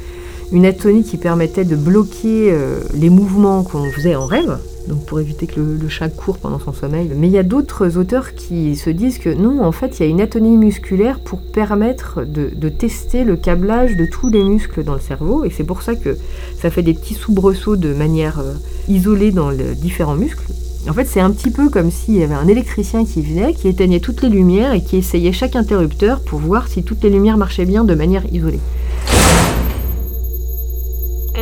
une 0.51 0.65
atonie 0.65 1.03
qui 1.03 1.17
permettait 1.17 1.65
de 1.65 1.75
bloquer 1.75 2.55
les 2.93 3.09
mouvements 3.09 3.63
qu'on 3.63 3.91
faisait 3.91 4.15
en 4.15 4.25
rêve, 4.25 4.57
donc 4.87 5.05
pour 5.05 5.19
éviter 5.19 5.47
que 5.47 5.59
le, 5.59 5.89
chat 5.89 6.09
court 6.09 6.37
pendant 6.37 6.59
son 6.59 6.73
sommeil. 6.73 7.11
Mais 7.15 7.27
il 7.27 7.33
y 7.33 7.37
a 7.37 7.43
d'autres 7.43 7.97
auteurs 7.97 8.33
qui 8.35 8.75
se 8.75 8.89
disent 8.89 9.17
que 9.17 9.33
non, 9.33 9.63
en 9.63 9.71
fait, 9.71 9.99
il 9.99 10.03
y 10.03 10.05
a 10.05 10.09
une 10.09 10.21
atonie 10.21 10.57
musculaire 10.57 11.19
pour 11.19 11.39
permettre 11.41 12.23
de, 12.25 12.69
tester 12.69 13.23
le 13.23 13.35
câblage 13.35 13.95
de 13.95 14.05
tous 14.11 14.29
les 14.29 14.43
muscles 14.43 14.83
dans 14.83 14.95
le 14.95 14.99
cerveau, 14.99 15.45
et 15.45 15.49
c'est 15.49 15.63
pour 15.63 15.83
ça 15.83 15.95
que 15.95 16.17
ça 16.59 16.69
fait 16.69 16.81
des 16.81 16.93
petits 16.93 17.13
soubresauts 17.13 17.75
de 17.75 17.93
manière 17.93 18.39
euh, 18.39 18.53
isolée 18.87 19.31
dans 19.31 19.49
les 19.49 19.75
différents 19.75 20.15
muscles. 20.15 20.43
En 20.89 20.93
fait, 20.93 21.05
c'est 21.05 21.21
un 21.21 21.31
petit 21.31 21.51
peu 21.51 21.69
comme 21.69 21.91
s'il 21.91 22.15
y 22.15 22.23
avait 22.23 22.33
un 22.33 22.47
électricien 22.47 23.05
qui 23.05 23.21
venait, 23.21 23.53
qui 23.53 23.69
éteignait 23.69 24.01
toutes 24.01 24.21
les 24.21 24.29
lumières 24.29 24.73
et 24.73 24.83
qui 24.83 24.97
essayait 24.97 25.31
chaque 25.31 25.55
interrupteur 25.55 26.19
pour 26.21 26.39
voir 26.39 26.67
si 26.67 26.83
toutes 26.83 27.03
les 27.03 27.09
lumières 27.09 27.37
marchaient 27.37 27.65
bien 27.65 27.85
de 27.85 27.95
manière 27.95 28.23
isolée. 28.33 28.59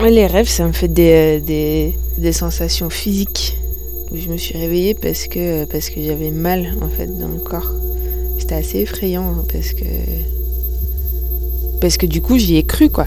Les 0.10 0.26
rêves, 0.26 0.48
ça 0.48 0.66
me 0.66 0.72
fait 0.72 0.88
des, 0.88 1.40
des, 1.42 1.94
des, 2.18 2.32
sensations 2.34 2.90
physiques. 2.90 3.58
Je 4.14 4.30
me 4.30 4.38
suis 4.38 4.58
réveillée 4.58 4.96
parce 4.96 5.28
que, 5.28 5.66
parce 5.66 5.90
que 5.90 6.02
j'avais 6.02 6.32
mal 6.32 6.74
en 6.82 6.90
fait 6.90 7.06
dans 7.06 7.28
le 7.28 7.38
corps. 7.38 7.72
C'était 8.40 8.56
assez 8.56 8.80
effrayant 8.80 9.30
hein, 9.32 9.46
parce 9.52 9.74
que. 9.74 9.86
Parce 11.80 11.98
que 11.98 12.08
du 12.08 12.20
coup, 12.22 12.38
j'y 12.38 12.58
ai 12.58 12.64
cru 12.64 12.90
quoi. 12.90 13.06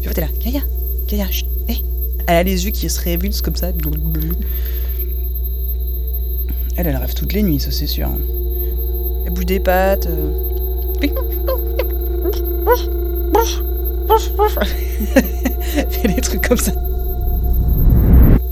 Puis 0.00 0.10
t'es 0.12 0.22
là, 0.22 0.28
Kaya, 0.42 0.60
Kaya, 1.06 1.26
Elle 2.26 2.34
a 2.36 2.42
les 2.42 2.64
yeux 2.64 2.70
qui 2.70 2.88
se 2.88 3.00
révulsent 3.00 3.42
comme 3.42 3.56
ça. 3.56 3.68
Elle, 6.76 6.86
elle 6.86 6.96
rêve 6.96 7.14
toutes 7.14 7.34
les 7.34 7.42
nuits, 7.42 7.60
ça 7.60 7.70
c'est 7.70 7.86
sûr. 7.86 8.08
Elle 9.26 9.32
bouge 9.32 9.46
des 9.46 9.60
pattes. 9.60 10.06
euh. 10.06 10.30
Des 16.04 16.20
trucs 16.20 16.46
comme 16.46 16.58
ça. 16.58 16.72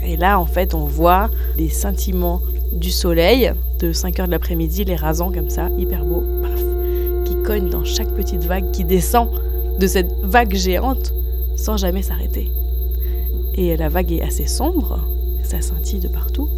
Et 0.04 0.16
là, 0.16 0.38
en 0.38 0.46
fait, 0.46 0.74
on 0.74 0.84
voit 0.84 1.30
les 1.56 1.68
scintillements 1.68 2.40
du 2.72 2.90
soleil 2.90 3.52
de 3.78 3.92
5 3.92 4.20
heures 4.20 4.26
de 4.26 4.32
l'après-midi, 4.32 4.84
les 4.84 4.96
rasants 4.96 5.32
comme 5.32 5.50
ça, 5.50 5.68
hyper 5.78 6.04
beau, 6.04 6.24
paf, 6.42 6.60
qui 7.24 7.34
cognent 7.42 7.70
dans 7.70 7.84
chaque 7.84 8.14
petite 8.14 8.44
vague 8.44 8.70
qui 8.70 8.84
descend 8.84 9.28
de 9.78 9.86
cette 9.86 10.12
vague 10.22 10.54
géante 10.54 11.12
sans 11.56 11.76
jamais 11.76 12.02
s'arrêter. 12.02 12.50
Et 13.54 13.76
la 13.76 13.88
vague 13.88 14.12
est 14.12 14.22
assez 14.22 14.46
sombre, 14.46 15.00
ça 15.42 15.60
scintille 15.60 16.00
de 16.00 16.08
partout. 16.08 16.48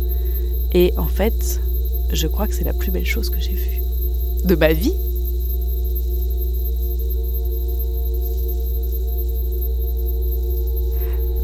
Et 0.73 0.93
en 0.97 1.07
fait, 1.07 1.61
je 2.13 2.27
crois 2.27 2.47
que 2.47 2.55
c'est 2.55 2.65
la 2.65 2.73
plus 2.73 2.91
belle 2.91 3.07
chose 3.07 3.31
que 3.31 3.41
j'ai 3.41 3.55
vue 3.55 3.81
de 4.45 4.55
ma 4.55 4.73
vie. 4.73 4.95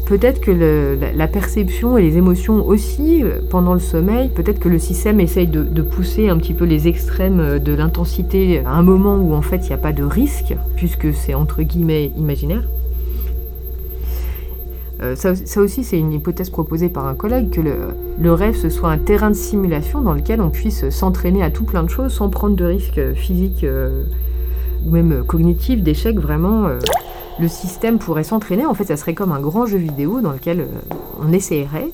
Peut-être 0.07 0.39
que 0.39 0.51
la, 0.51 1.27
perception 1.27 1.97
et 1.97 2.01
les 2.01 2.15
émotions 2.15 2.65
aussi, 2.65 3.23
euh, 3.23 3.39
pendant 3.49 3.73
le 3.73 3.81
sommeil, 3.81 4.29
peut-être 4.29 4.59
que 4.59 4.69
le 4.69 4.79
système 4.79 5.19
essaye 5.19 5.47
de, 5.47 5.81
pousser 5.81 6.29
un 6.29 6.37
petit 6.37 6.53
peu 6.53 6.63
les 6.63 6.87
extrêmes 6.87 7.41
euh, 7.41 7.59
de 7.59 7.73
l'intensité 7.73 8.61
à 8.65 8.71
un 8.71 8.83
moment 8.83 9.17
où 9.17 9.33
en 9.33 9.41
fait 9.41 9.57
il 9.57 9.67
n'y 9.67 9.73
a 9.73 9.77
pas 9.77 9.91
de 9.91 10.03
risque, 10.03 10.55
puisque 10.77 11.13
c'est 11.13 11.33
entre 11.33 11.61
guillemets 11.61 12.13
imaginaire. 12.17 12.63
Euh, 15.03 15.17
ça, 15.17 15.35
ça 15.35 15.59
aussi, 15.59 15.83
c'est 15.83 15.99
une 15.99 16.13
hypothèse 16.13 16.51
proposée 16.51 16.87
par 16.87 17.05
un 17.05 17.13
collègue, 17.13 17.49
que 17.49 17.59
le, 17.59 18.33
rêve, 18.33 18.55
ce 18.55 18.69
soit 18.69 18.89
un 18.89 18.97
terrain 18.97 19.29
de 19.29 19.35
simulation 19.35 20.01
dans 20.01 20.13
lequel 20.13 20.39
on 20.39 20.49
puisse 20.49 20.89
s'entraîner 20.89 21.43
à 21.43 21.51
tout 21.51 21.65
plein 21.65 21.83
de 21.83 21.89
choses 21.89 22.13
sans 22.13 22.29
prendre 22.29 22.55
de 22.55 22.63
risques 22.63 23.13
physiques 23.15 23.65
ou 24.85 24.89
même 24.89 25.23
cognitifs, 25.27 25.81
d'échecs, 25.81 26.17
vraiment. 26.17 26.69
Le 27.39 27.47
système 27.47 27.99
pourrait 27.99 28.23
s'entraîner. 28.23 28.65
En 28.65 28.73
fait, 28.73 28.85
ça 28.85 28.97
serait 28.97 29.13
comme 29.13 29.31
un 29.31 29.39
grand 29.39 29.65
jeu 29.65 29.77
vidéo 29.77 30.21
dans 30.21 30.31
lequel 30.31 30.61
euh, 30.61 30.65
on 31.21 31.31
essayerait, 31.31 31.89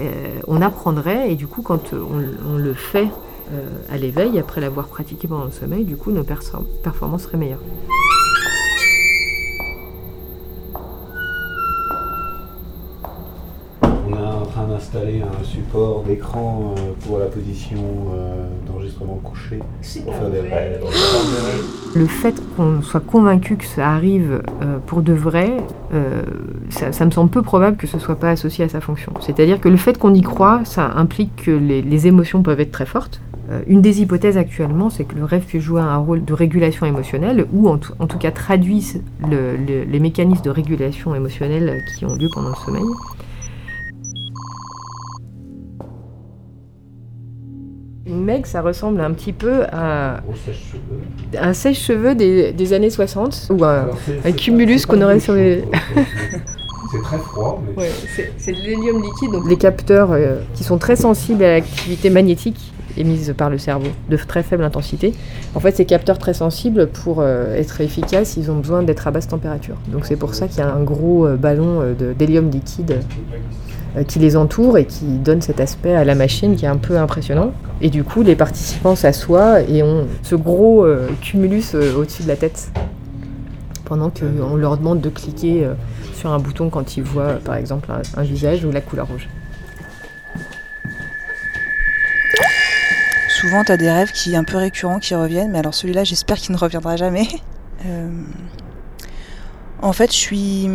euh, 0.00 0.40
on 0.46 0.60
apprendrait, 0.62 1.32
et 1.32 1.36
du 1.36 1.46
coup, 1.46 1.62
quand 1.62 1.92
euh, 1.92 2.02
on, 2.02 2.54
on 2.54 2.56
le 2.56 2.74
fait 2.74 3.08
à 3.90 3.98
l'éveil, 3.98 4.38
après 4.38 4.62
l'avoir 4.62 4.86
pratiqué 4.86 5.28
pendant 5.28 5.44
le 5.44 5.50
sommeil, 5.50 5.84
du 5.84 5.96
coup, 5.96 6.10
nos 6.10 6.24
performances 6.24 7.24
seraient 7.24 7.36
meilleures. 7.36 7.60
Un 14.96 15.44
support 15.44 16.02
d'écran 16.04 16.74
euh, 16.76 16.92
pour 17.06 17.18
la 17.18 17.26
position 17.26 17.78
euh, 18.14 18.46
d'enregistrement 18.66 19.20
couché 19.22 19.58
pour 20.04 20.14
faire 20.14 20.30
des 20.30 20.40
rêves. 20.40 20.80
Le 21.94 22.06
fait 22.06 22.34
qu'on 22.56 22.80
soit 22.82 23.00
convaincu 23.00 23.56
que 23.56 23.64
ça 23.64 23.90
arrive 23.90 24.42
euh, 24.62 24.78
pour 24.86 25.02
de 25.02 25.12
vrai, 25.12 25.52
euh, 25.92 26.22
ça, 26.70 26.92
ça 26.92 27.04
me 27.06 27.10
semble 27.10 27.30
peu 27.30 27.42
probable 27.42 27.76
que 27.76 27.86
ce 27.86 27.98
soit 27.98 28.16
pas 28.16 28.30
associé 28.30 28.64
à 28.64 28.68
sa 28.68 28.80
fonction. 28.80 29.12
C'est-à-dire 29.20 29.60
que 29.60 29.68
le 29.68 29.76
fait 29.76 29.98
qu'on 29.98 30.14
y 30.14 30.22
croit, 30.22 30.60
ça 30.64 30.92
implique 30.96 31.34
que 31.44 31.50
les, 31.50 31.82
les 31.82 32.06
émotions 32.06 32.42
peuvent 32.42 32.60
être 32.60 32.72
très 32.72 32.86
fortes. 32.86 33.20
Euh, 33.50 33.60
une 33.66 33.82
des 33.82 34.00
hypothèses 34.00 34.38
actuellement, 34.38 34.88
c'est 34.90 35.04
que 35.04 35.16
le 35.16 35.24
rêve 35.24 35.42
puisse 35.44 35.62
jouer 35.62 35.80
un 35.82 35.96
rôle 35.98 36.24
de 36.24 36.32
régulation 36.32 36.86
émotionnelle, 36.86 37.46
ou 37.52 37.68
en, 37.68 37.76
tout- 37.78 37.92
en 37.98 38.06
tout 38.06 38.16
cas 38.18 38.30
traduise 38.30 39.02
le- 39.28 39.56
le- 39.56 39.84
les 39.84 40.00
mécanismes 40.00 40.42
de 40.44 40.50
régulation 40.50 41.14
émotionnelle 41.14 41.82
qui 41.98 42.04
ont 42.06 42.14
lieu 42.14 42.28
pendant 42.32 42.50
le 42.50 42.54
sommeil. 42.64 42.82
Meg, 48.24 48.46
ça 48.46 48.60
ressemble 48.62 49.00
un 49.00 49.12
petit 49.12 49.32
peu 49.32 49.62
à 49.72 50.20
un 51.38 51.52
sèche-cheveux 51.52 52.14
des, 52.14 52.52
des 52.52 52.72
années 52.72 52.90
60 52.90 53.48
ou 53.50 53.64
un, 53.64 53.86
cumulus 54.36 54.86
qu'on 54.86 55.00
aurait 55.02 55.20
sur 55.20 55.34
les. 55.34 55.64
C'est- 56.92 57.02
très 57.02 57.18
froid, 57.18 57.60
mais 57.76 57.88
c'est 58.38 58.52
de 58.52 58.56
l'hélium 58.58 59.02
liquide. 59.02 59.32
Donc 59.32 59.48
des 59.48 59.56
capteurs 59.56 60.12
euh, 60.12 60.36
qui 60.54 60.62
sont 60.62 60.78
très 60.78 60.94
sensibles 60.94 61.42
à 61.42 61.54
l'activité 61.54 62.08
magnétique 62.08 62.72
émise 62.96 63.34
par 63.36 63.50
le 63.50 63.58
cerveau, 63.58 63.88
de 64.08 64.16
très 64.16 64.42
faible 64.42 64.64
intensité. 64.64 65.14
En 65.54 65.60
fait, 65.60 65.72
ces 65.76 65.84
capteurs 65.84 66.18
très 66.18 66.34
sensibles, 66.34 66.88
pour 66.88 67.20
euh, 67.20 67.54
être 67.56 67.80
efficaces, 67.80 68.36
ils 68.36 68.50
ont 68.50 68.56
besoin 68.56 68.82
d'être 68.82 69.06
à 69.06 69.10
basse 69.10 69.28
température. 69.28 69.76
Donc 69.88 70.06
c'est 70.06 70.16
pour 70.16 70.34
ça 70.34 70.48
qu'il 70.48 70.58
y 70.58 70.62
a 70.62 70.72
un 70.72 70.82
gros 70.82 71.26
euh, 71.26 71.36
ballon 71.36 71.80
euh, 71.80 72.14
d'hélium 72.14 72.50
liquide 72.50 73.00
qui 74.08 74.18
les 74.18 74.36
entoure 74.36 74.76
et 74.76 74.86
qui 74.86 75.04
donne 75.04 75.40
cet 75.40 75.60
aspect 75.60 75.94
à 75.94 76.04
la 76.04 76.16
machine 76.16 76.56
qui 76.56 76.64
est 76.64 76.68
un 76.68 76.78
peu 76.78 76.98
impressionnant. 76.98 77.52
Et 77.80 77.90
du 77.90 78.02
coup, 78.02 78.22
les 78.22 78.34
participants 78.34 78.96
s'assoient 78.96 79.60
et 79.60 79.84
ont 79.84 80.08
ce 80.24 80.34
gros 80.34 80.84
cumulus 81.20 81.76
au-dessus 81.96 82.24
de 82.24 82.28
la 82.28 82.34
tête 82.34 82.72
pendant 83.84 84.10
qu'on 84.10 84.56
leur 84.56 84.78
demande 84.78 85.00
de 85.00 85.10
cliquer 85.10 85.68
sur 86.12 86.32
un 86.32 86.40
bouton 86.40 86.70
quand 86.70 86.96
ils 86.96 87.04
voient, 87.04 87.34
par 87.44 87.54
exemple, 87.54 87.88
un 88.16 88.22
visage 88.24 88.64
ou 88.64 88.72
la 88.72 88.80
couleur 88.80 89.06
rouge. 89.06 89.28
Souvent, 93.44 93.62
t'as 93.62 93.76
des 93.76 93.90
rêves 93.90 94.10
qui 94.10 94.34
un 94.36 94.42
peu 94.42 94.56
récurrents 94.56 94.98
qui 94.98 95.14
reviennent, 95.14 95.50
mais 95.50 95.58
alors 95.58 95.74
celui-là, 95.74 96.02
j'espère 96.02 96.38
qu'il 96.38 96.54
ne 96.54 96.58
reviendra 96.58 96.96
jamais. 96.96 97.28
Euh, 97.86 98.08
En 99.82 99.92
fait, 99.92 100.10
je 100.10 100.16
suis, 100.16 100.70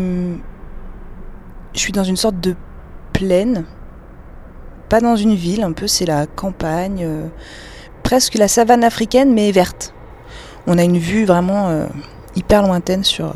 je 1.74 1.80
suis 1.80 1.92
dans 1.92 2.04
une 2.04 2.18
sorte 2.18 2.40
de 2.40 2.56
plaine, 3.14 3.66
pas 4.90 5.00
dans 5.00 5.16
une 5.16 5.34
ville, 5.34 5.64
un 5.64 5.72
peu 5.72 5.88
c'est 5.88 6.06
la 6.06 6.28
campagne, 6.28 7.04
euh, 7.04 7.28
presque 8.04 8.36
la 8.36 8.48
savane 8.48 8.84
africaine, 8.84 9.34
mais 9.34 9.52
verte. 9.52 9.96
On 10.68 10.78
a 10.78 10.84
une 10.84 11.00
vue 11.00 11.26
vraiment 11.26 11.70
euh, 11.70 11.88
hyper 12.36 12.62
lointaine 12.62 13.04
sur 13.04 13.34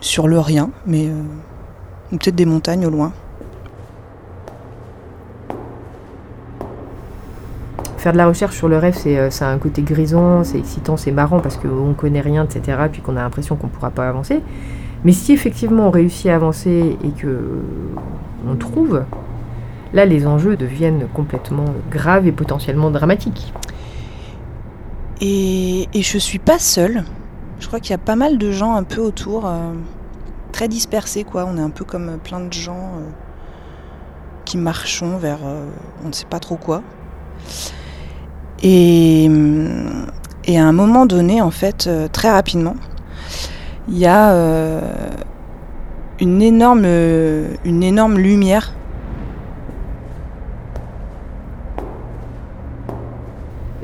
sur 0.00 0.26
le 0.26 0.40
rien, 0.40 0.70
mais 0.86 1.10
peut-être 2.12 2.36
des 2.36 2.46
montagnes 2.46 2.86
au 2.86 2.90
loin. 2.90 3.12
Faire 8.04 8.12
de 8.12 8.18
la 8.18 8.28
recherche 8.28 8.54
sur 8.54 8.68
le 8.68 8.76
rêve, 8.76 8.94
c'est 8.94 9.16
euh, 9.16 9.30
un 9.40 9.56
côté 9.56 9.80
grisant, 9.80 10.44
c'est 10.44 10.58
excitant, 10.58 10.98
c'est 10.98 11.10
marrant 11.10 11.40
parce 11.40 11.56
qu'on 11.56 11.94
connaît 11.94 12.20
rien, 12.20 12.44
etc. 12.44 12.76
Puis 12.92 13.00
qu'on 13.00 13.16
a 13.16 13.22
l'impression 13.22 13.56
qu'on 13.56 13.68
ne 13.68 13.72
pourra 13.72 13.88
pas 13.88 14.06
avancer. 14.06 14.42
Mais 15.04 15.12
si 15.12 15.32
effectivement 15.32 15.88
on 15.88 15.90
réussit 15.90 16.26
à 16.26 16.34
avancer 16.34 16.98
et 17.02 17.08
que 17.12 17.62
on 18.46 18.56
trouve, 18.56 19.04
là 19.94 20.04
les 20.04 20.26
enjeux 20.26 20.54
deviennent 20.54 21.06
complètement 21.14 21.64
graves 21.90 22.26
et 22.26 22.32
potentiellement 22.32 22.90
dramatiques. 22.90 23.54
Et, 25.22 25.88
et 25.94 26.02
je 26.02 26.18
suis 26.18 26.38
pas 26.38 26.58
seule. 26.58 27.04
Je 27.58 27.68
crois 27.68 27.80
qu'il 27.80 27.92
y 27.92 27.94
a 27.94 27.98
pas 27.98 28.16
mal 28.16 28.36
de 28.36 28.52
gens 28.52 28.74
un 28.74 28.82
peu 28.82 29.00
autour, 29.00 29.46
euh, 29.46 29.72
très 30.52 30.68
dispersés 30.68 31.24
quoi. 31.24 31.46
On 31.50 31.56
est 31.56 31.62
un 31.62 31.70
peu 31.70 31.86
comme 31.86 32.18
plein 32.22 32.40
de 32.40 32.52
gens 32.52 32.98
euh, 32.98 33.08
qui 34.44 34.58
marchons 34.58 35.16
vers 35.16 35.38
euh, 35.42 35.64
on 36.04 36.08
ne 36.08 36.12
sait 36.12 36.26
pas 36.26 36.38
trop 36.38 36.56
quoi. 36.56 36.82
Et, 38.64 39.26
hum, 39.28 40.06
et 40.46 40.58
à 40.58 40.66
un 40.66 40.72
moment 40.72 41.06
donné, 41.06 41.40
en 41.40 41.50
fait, 41.52 41.86
euh, 41.86 42.08
très 42.10 42.30
rapidement, 42.30 42.74
il 43.88 43.98
y 43.98 44.06
a 44.06 44.32
euh, 44.32 44.80
une 46.18 46.42
énorme, 46.42 46.84
euh, 46.84 47.48
une 47.64 47.82
énorme 47.82 48.18
lumière 48.18 48.72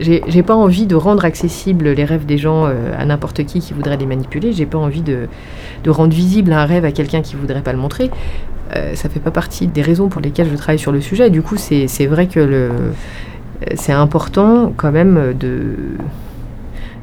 J'ai 0.00 0.42
pas 0.42 0.54
envie 0.54 0.86
de 0.86 0.94
rendre 0.94 1.26
accessibles 1.26 1.90
les 1.90 2.04
rêves 2.04 2.24
des 2.24 2.38
gens 2.38 2.64
euh, 2.64 2.92
à 2.98 3.04
n'importe 3.04 3.44
qui 3.44 3.60
qui 3.60 3.74
voudrait 3.74 3.98
les 3.98 4.06
manipuler. 4.06 4.54
J'ai 4.54 4.64
pas 4.64 4.78
envie 4.78 5.02
de, 5.02 5.28
de 5.84 5.90
rendre 5.90 6.14
visible 6.14 6.54
un 6.54 6.64
rêve 6.64 6.86
à 6.86 6.92
quelqu'un 6.92 7.20
qui 7.20 7.36
voudrait 7.36 7.60
pas 7.60 7.72
le 7.72 7.78
montrer. 7.78 8.10
Euh, 8.74 8.94
ça 8.94 9.10
fait 9.10 9.20
pas 9.20 9.30
partie 9.30 9.66
des 9.66 9.82
raisons 9.82 10.08
pour 10.08 10.22
lesquelles 10.22 10.48
je 10.50 10.56
travaille 10.56 10.78
sur 10.78 10.90
le 10.90 11.02
sujet. 11.02 11.28
Du 11.28 11.42
coup, 11.42 11.56
c'est 11.58 12.06
vrai 12.06 12.28
que 12.28 12.40
le 12.40 12.70
c'est 13.74 13.92
important 13.92 14.72
quand 14.76 14.92
même 14.92 15.34
de 15.38 15.76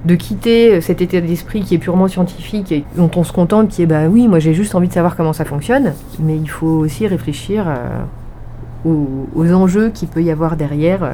de 0.06 0.16
quitter 0.16 0.80
cet 0.80 1.02
état 1.02 1.20
d'esprit 1.20 1.62
qui 1.64 1.76
est 1.76 1.80
purement 1.80 2.08
scientifique 2.08 2.72
et 2.72 2.86
dont 2.96 3.10
on 3.16 3.24
se 3.24 3.34
contente, 3.34 3.70
qui 3.70 3.82
est 3.82 3.86
bah 3.86 4.08
oui, 4.08 4.28
moi 4.28 4.40
j'ai 4.40 4.54
juste 4.54 4.74
envie 4.76 4.88
de 4.88 4.94
savoir 4.94 5.16
comment 5.16 5.34
ça 5.34 5.44
fonctionne, 5.44 5.94
mais 6.20 6.38
il 6.38 6.50
faut 6.50 6.68
aussi 6.68 7.08
réfléchir 7.08 7.66
euh, 7.68 8.96
aux, 9.36 9.52
enjeux 9.54 9.90
qu'il 9.90 10.08
peut 10.08 10.24
y 10.24 10.32
avoir 10.32 10.56
derrière. 10.56 11.04
euh, 11.04 11.14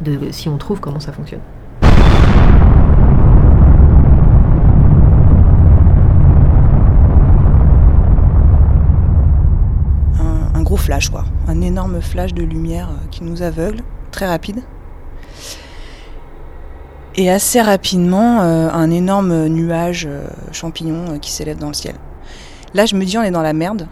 de, 0.00 0.18
si 0.32 0.48
on 0.48 0.56
trouve 0.56 0.80
comment 0.80 0.98
ça 1.00 1.12
fonctionne. 1.12 1.40
un, 10.18 10.58
un 10.58 10.62
gros 10.62 10.76
flash, 10.76 11.08
quoi. 11.10 11.24
Un 11.46 11.60
énorme 11.60 12.00
flash 12.00 12.34
de 12.34 12.42
lumière 12.42 12.88
euh, 12.88 13.06
qui 13.10 13.22
nous 13.24 13.42
aveugle, 13.42 13.82
très 14.12 14.28
rapide. 14.28 14.62
Et 17.14 17.30
assez 17.30 17.60
rapidement, 17.60 18.40
euh, 18.40 18.70
un 18.70 18.90
énorme 18.90 19.46
nuage 19.48 20.06
euh, 20.08 20.26
champignon 20.50 21.04
euh, 21.10 21.18
qui 21.18 21.30
s'élève 21.30 21.58
dans 21.58 21.68
le 21.68 21.74
ciel. 21.74 21.94
Là, 22.72 22.86
je 22.86 22.96
me 22.96 23.04
dis, 23.04 23.18
on 23.18 23.22
est 23.22 23.30
dans 23.30 23.42
la 23.42 23.52
merde. 23.52 23.86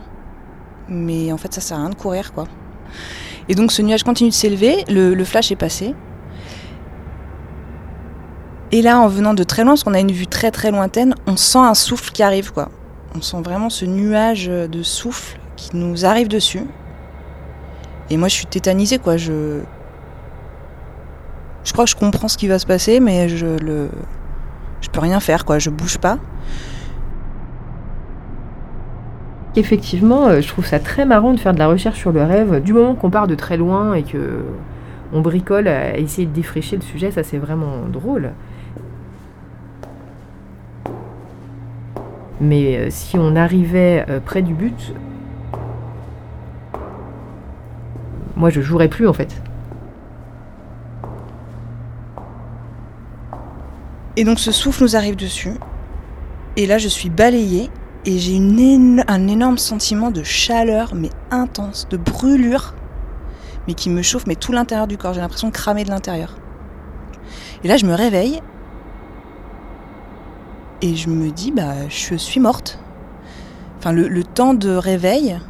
Mais 0.88 1.30
en 1.30 1.36
fait, 1.36 1.52
ça 1.52 1.60
sert 1.60 1.76
à 1.76 1.80
rien 1.80 1.90
de 1.90 1.94
courir, 1.94 2.32
quoi. 2.32 2.44
Et 3.48 3.54
donc 3.54 3.72
ce 3.72 3.82
nuage 3.82 4.04
continue 4.04 4.30
de 4.30 4.34
s'élever, 4.34 4.84
le, 4.88 5.24
flash 5.24 5.50
est 5.52 5.56
passé. 5.56 5.94
Et 8.72 8.80
là, 8.80 8.98
en 9.00 9.08
venant 9.08 9.34
de 9.34 9.42
très 9.42 9.64
loin, 9.64 9.72
parce 9.72 9.84
qu'on 9.84 9.94
a 9.94 10.00
une 10.00 10.12
vue 10.12 10.26
très 10.26 10.50
très 10.50 10.70
lointaine, 10.70 11.14
on 11.26 11.36
sent 11.36 11.58
un 11.58 11.74
souffle 11.74 12.12
qui 12.12 12.22
arrive, 12.22 12.52
quoi. 12.52 12.70
On 13.16 13.20
sent 13.20 13.42
vraiment 13.42 13.68
ce 13.68 13.84
nuage 13.84 14.46
de 14.46 14.82
souffle 14.82 15.38
qui 15.56 15.76
nous 15.76 16.06
arrive 16.06 16.28
dessus. 16.28 16.64
Et 18.08 18.16
moi, 18.16 18.28
je 18.28 18.34
suis 18.34 18.46
tétanisée, 18.46 18.98
quoi. 18.98 19.16
Je, 19.16 19.60
je 21.64 21.72
crois 21.72 21.84
que 21.84 21.90
je 21.90 21.96
comprends 21.96 22.28
ce 22.28 22.38
qui 22.38 22.48
va 22.48 22.58
se 22.58 22.66
passer, 22.66 23.00
mais 23.00 23.28
je 23.28 23.46
le, 23.46 23.88
je 24.80 24.88
peux 24.88 25.00
rien 25.00 25.20
faire, 25.20 25.44
quoi. 25.44 25.58
Je 25.58 25.70
bouge 25.70 25.98
pas. 25.98 26.18
Effectivement, 29.56 30.28
euh, 30.28 30.40
je 30.40 30.48
trouve 30.48 30.64
ça 30.64 30.78
très 30.78 31.04
marrant 31.04 31.34
de 31.34 31.40
faire 31.40 31.52
de 31.52 31.58
la 31.58 31.66
recherche 31.66 31.98
sur 31.98 32.12
le 32.12 32.22
rêve. 32.22 32.62
Du 32.62 32.72
moment 32.72 32.94
qu'on 32.94 33.10
part 33.10 33.26
de 33.26 33.34
très 33.34 33.56
loin 33.56 33.94
et 33.94 34.02
que 34.04 34.44
on 35.12 35.20
bricole 35.20 35.66
à 35.66 35.98
essayer 35.98 36.26
de 36.26 36.32
défricher 36.32 36.76
le 36.76 36.82
sujet, 36.82 37.10
ça 37.10 37.24
c'est 37.24 37.38
vraiment 37.38 37.86
drôle. 37.92 38.30
Mais 42.40 42.76
euh, 42.76 42.86
si 42.90 43.18
on 43.18 43.34
arrivait 43.36 44.06
euh, 44.08 44.20
près 44.20 44.40
du 44.40 44.54
but, 44.54 44.94
moi 48.36 48.50
je 48.50 48.60
jouerais 48.60 48.88
plus 48.88 49.08
en 49.08 49.12
fait. 49.12 49.42
Et 54.20 54.24
donc 54.24 54.38
ce 54.38 54.52
souffle 54.52 54.82
nous 54.82 54.96
arrive 54.96 55.16
dessus. 55.16 55.54
Et 56.58 56.66
là, 56.66 56.76
je 56.76 56.88
suis 56.88 57.08
balayée 57.08 57.70
et 58.04 58.18
j'ai 58.18 58.36
un 58.36 59.28
énorme 59.28 59.56
sentiment 59.56 60.10
de 60.10 60.22
chaleur, 60.22 60.94
mais 60.94 61.08
intense, 61.30 61.88
de 61.88 61.96
brûlure, 61.96 62.74
mais 63.66 63.72
qui 63.72 63.88
me 63.88 64.02
chauffe, 64.02 64.26
mais 64.26 64.34
tout 64.34 64.52
l'intérieur 64.52 64.86
du 64.86 64.98
corps. 64.98 65.14
J'ai 65.14 65.22
l'impression 65.22 65.48
de 65.48 65.54
cramer 65.54 65.84
de 65.84 65.88
l'intérieur. 65.88 66.36
Et 67.64 67.68
là, 67.68 67.78
je 67.78 67.86
me 67.86 67.94
réveille 67.94 68.42
et 70.82 70.96
je 70.96 71.08
me 71.08 71.30
dis, 71.30 71.50
bah, 71.50 71.88
je 71.88 72.14
suis 72.16 72.40
morte. 72.40 72.78
Enfin, 73.78 73.92
le, 73.92 74.22
temps 74.22 74.52
de 74.52 74.68
réveil, 74.68 75.40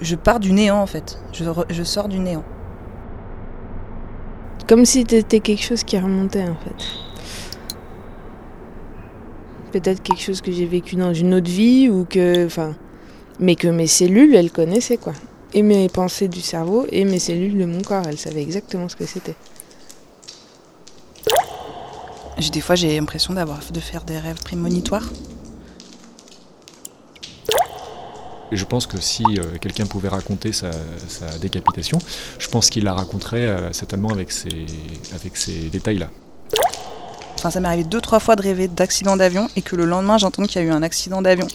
je 0.00 0.14
pars 0.14 0.38
du 0.38 0.52
néant 0.52 0.78
en 0.78 0.86
fait. 0.86 1.20
Je 1.32 1.82
sors 1.82 2.06
du 2.06 2.20
néant. 2.20 2.44
Comme 4.68 4.84
si 4.84 5.04
t'étais 5.04 5.40
quelque 5.40 5.62
chose 5.62 5.84
qui 5.84 5.98
remontait 5.98 6.42
en 6.42 6.56
fait. 6.56 6.84
Peut-être 9.72 10.02
quelque 10.02 10.20
chose 10.20 10.40
que 10.40 10.50
j'ai 10.50 10.66
vécu 10.66 10.96
dans 10.96 11.14
une 11.14 11.34
autre 11.34 11.50
vie 11.50 11.88
ou 11.88 12.04
que. 12.04 12.46
Enfin. 12.46 12.74
Mais 13.38 13.54
que 13.54 13.68
mes 13.68 13.86
cellules, 13.86 14.34
elles 14.34 14.50
connaissaient 14.50 14.96
quoi. 14.96 15.12
Et 15.52 15.62
mes 15.62 15.88
pensées 15.88 16.28
du 16.28 16.40
cerveau 16.40 16.86
et 16.90 17.04
mes 17.04 17.18
cellules 17.18 17.58
de 17.58 17.64
mon 17.64 17.82
corps, 17.82 18.04
elles 18.08 18.18
savaient 18.18 18.42
exactement 18.42 18.88
ce 18.88 18.96
que 18.96 19.06
c'était. 19.06 19.34
Des 22.52 22.60
fois 22.60 22.74
j'ai 22.74 22.94
l'impression 22.96 23.34
d'avoir 23.34 23.60
de 23.70 23.80
faire 23.80 24.02
des 24.04 24.18
rêves 24.18 24.42
prémonitoires. 24.42 25.08
Et 27.48 27.54
je 28.52 28.64
pense 28.64 28.86
que 28.86 29.00
si 29.00 29.24
euh, 29.24 29.58
quelqu'un 29.60 29.86
pouvait 29.86 30.08
raconter 30.08 30.52
sa, 30.52 30.70
sa 31.08 31.38
décapitation, 31.38 31.98
je 32.38 32.48
pense 32.48 32.70
qu'il 32.70 32.84
la 32.84 32.94
raconterait 32.94 33.46
euh, 33.46 33.72
certainement 33.72 34.10
avec 34.10 34.30
ces, 34.32 34.66
avec 35.14 35.36
ces 35.36 35.68
détails-là. 35.70 36.08
Enfin, 37.38 37.50
ça 37.50 37.60
m'est 37.60 37.68
arrivé 37.68 37.84
deux 37.84 38.00
trois 38.00 38.20
fois 38.20 38.36
de 38.36 38.42
rêver 38.42 38.68
d'accident 38.68 39.16
d'avion 39.16 39.48
et 39.56 39.62
que 39.62 39.76
le 39.76 39.84
lendemain 39.84 40.16
j'entends 40.18 40.44
qu'il 40.44 40.60
y 40.62 40.64
a 40.64 40.68
eu 40.68 40.70
un 40.70 40.82
accident 40.82 41.22
d'avion. 41.22 41.46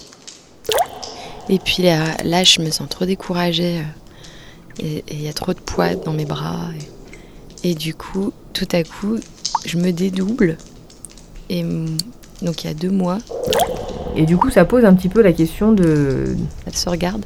Et 1.50 1.60
puis 1.60 1.84
là, 1.84 2.16
là, 2.24 2.44
je 2.44 2.62
me 2.62 2.70
sens 2.70 2.88
trop 2.88 3.06
découragée. 3.06 3.80
euh, 3.80 4.84
Et 4.84 5.04
il 5.12 5.22
y 5.22 5.28
a 5.28 5.34
trop 5.34 5.54
de 5.54 5.60
poids 5.60 5.96
dans 5.96 6.14
mes 6.14 6.26
bras. 6.26 6.70
Et, 7.64 7.72
et 7.72 7.76
du 7.76 7.94
coup, 7.94 8.32
tout 8.54 8.68
à 8.72 8.84
coup, 8.84 9.18
je 9.66 9.78
me 9.78 9.92
dédouble. 9.92 10.58
Et 11.50 11.64
donc 12.42 12.64
il 12.64 12.68
y 12.68 12.70
a 12.70 12.74
deux 12.74 12.90
mois, 12.92 13.18
Et 14.16 14.26
du 14.26 14.38
coup, 14.38 14.50
ça 14.50 14.66
pose 14.66 14.86
un 14.86 14.94
petit 14.94 15.10
peu 15.10 15.22
la 15.22 15.34
question 15.34 15.72
de. 15.72 16.36
elle 16.66 16.76
se 16.76 16.90
regarde. 16.90 17.26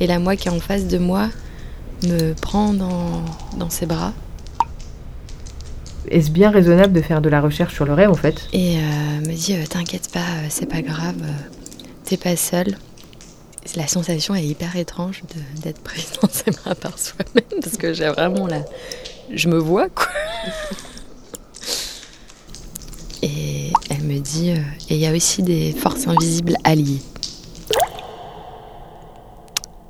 Et 0.00 0.06
la 0.06 0.18
moi 0.18 0.36
qui 0.36 0.48
est 0.48 0.50
en 0.50 0.60
face 0.60 0.86
de 0.86 0.98
moi 0.98 1.28
me 2.06 2.32
prend 2.34 2.72
dans, 2.72 3.22
dans 3.58 3.70
ses 3.70 3.86
bras. 3.86 4.12
Est-ce 6.08 6.30
bien 6.30 6.50
raisonnable 6.50 6.92
de 6.92 7.00
faire 7.00 7.20
de 7.20 7.28
la 7.28 7.40
recherche 7.40 7.74
sur 7.74 7.84
le 7.84 7.92
rêve 7.92 8.10
en 8.10 8.14
fait? 8.14 8.48
Et 8.52 8.76
euh, 8.76 8.80
me 9.26 9.34
dit 9.34 9.54
euh, 9.54 9.66
T'inquiète 9.68 10.10
pas, 10.12 10.20
euh, 10.20 10.46
c'est 10.50 10.66
pas 10.66 10.82
grave, 10.82 11.16
t'es 12.04 12.16
pas 12.16 12.36
seule. 12.36 12.76
La 13.74 13.88
sensation 13.88 14.34
est 14.34 14.44
hyper 14.44 14.76
étrange 14.76 15.24
d'être 15.62 15.80
prise 15.80 16.12
dans 16.22 16.28
ses 16.30 16.52
bras 16.52 16.74
par 16.76 16.98
soi-même 16.98 17.60
parce 17.60 17.76
que 17.76 17.92
j'ai 17.92 18.08
vraiment 18.08 18.46
la. 18.46 18.64
Je 19.32 19.48
me 19.48 19.58
vois 19.58 19.88
quoi. 19.88 20.06
Et 23.22 23.72
elle 23.90 24.02
me 24.02 24.15
euh, 24.34 24.56
Et 24.88 24.96
il 24.96 25.00
y 25.00 25.06
a 25.06 25.12
aussi 25.12 25.42
des 25.42 25.72
forces 25.72 26.06
invisibles 26.06 26.56
alliées. 26.64 27.00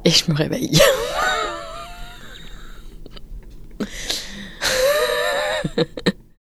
Et 0.04 0.10
je 0.10 0.30
me 0.30 0.36
réveille. 0.36 0.78